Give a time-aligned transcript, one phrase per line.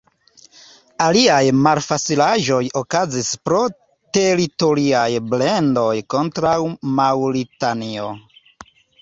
[1.07, 3.59] Aliaj malfacilaĵoj okazis pro
[4.19, 6.57] teritoriaj plendoj kontraŭ
[7.03, 8.11] Maŭritanio.